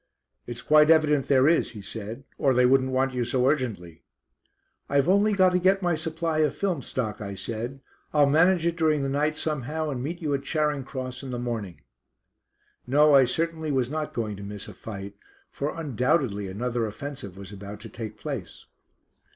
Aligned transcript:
"It's 0.47 0.63
quite 0.63 0.89
evident 0.89 1.27
there 1.27 1.47
is," 1.47 1.73
he 1.73 1.81
said, 1.83 2.23
"or 2.39 2.55
they 2.55 2.65
wouldn't 2.65 2.89
want 2.89 3.13
you 3.13 3.23
so 3.23 3.45
urgently." 3.45 4.01
"I've 4.89 5.07
only 5.07 5.33
got 5.33 5.51
to 5.51 5.59
get 5.59 5.83
my 5.83 5.93
supply 5.93 6.39
of 6.39 6.55
film 6.55 6.81
stock," 6.81 7.21
I 7.21 7.35
said; 7.35 7.81
"I'll 8.11 8.25
manage 8.25 8.65
it 8.65 8.75
during 8.75 9.03
the 9.03 9.09
night 9.09 9.37
somehow, 9.37 9.91
and 9.91 10.01
meet 10.01 10.19
you 10.19 10.33
at 10.33 10.41
Charing 10.43 10.85
Cross 10.85 11.21
in 11.21 11.29
the 11.29 11.37
morning." 11.37 11.81
No, 12.87 13.13
I 13.13 13.25
certainly 13.25 13.71
was 13.71 13.91
not 13.91 14.11
going 14.11 14.35
to 14.37 14.43
miss 14.43 14.67
a 14.67 14.73
fight, 14.73 15.13
for 15.51 15.79
undoubtedly 15.79 16.47
another 16.47 16.87
offensive 16.87 17.37
was 17.37 17.51
about 17.51 17.79
to 17.81 17.89
take 17.89 18.17
place. 18.17 18.65